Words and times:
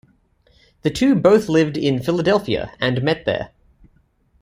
The 0.81 0.89
two 0.89 1.13
both 1.13 1.47
lived 1.47 1.77
in 1.77 2.01
Philadelphia 2.01 2.73
and 2.79 3.03
met 3.03 3.23
there. 3.25 3.51